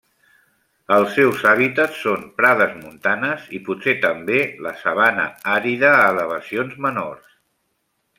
Els 0.93 1.11
seus 1.17 1.41
hàbitats 1.49 1.99
són 2.05 2.23
prades 2.39 2.73
montanes, 2.79 3.43
i 3.59 3.61
potser 3.67 3.93
també 4.07 4.39
la 4.69 4.73
sabana 4.81 5.27
àrida 5.57 5.93
a 5.99 6.09
elevacions 6.15 6.73
menors. 6.87 7.29